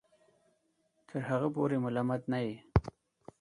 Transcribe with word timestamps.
تر 1.07 1.19
هغه 1.29 1.47
پورې 1.55 1.77
ملامت 1.85 2.21
نه 2.31 2.39
یې 2.45 2.55